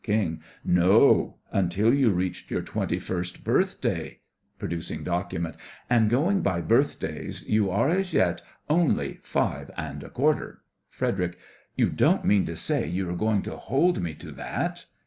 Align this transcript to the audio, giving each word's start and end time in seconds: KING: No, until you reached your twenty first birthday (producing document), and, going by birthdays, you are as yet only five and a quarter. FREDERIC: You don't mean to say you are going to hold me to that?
KING: 0.03 0.41
No, 0.65 1.37
until 1.51 1.93
you 1.93 2.09
reached 2.09 2.49
your 2.49 2.63
twenty 2.63 2.97
first 2.97 3.43
birthday 3.43 4.21
(producing 4.57 5.03
document), 5.03 5.55
and, 5.91 6.09
going 6.09 6.41
by 6.41 6.59
birthdays, 6.61 7.47
you 7.47 7.69
are 7.69 7.87
as 7.87 8.11
yet 8.11 8.41
only 8.67 9.19
five 9.21 9.69
and 9.77 10.01
a 10.03 10.09
quarter. 10.09 10.63
FREDERIC: 10.89 11.37
You 11.75 11.91
don't 11.91 12.25
mean 12.25 12.47
to 12.47 12.55
say 12.55 12.87
you 12.87 13.07
are 13.11 13.15
going 13.15 13.43
to 13.43 13.55
hold 13.55 14.01
me 14.01 14.15
to 14.15 14.31
that? 14.31 14.87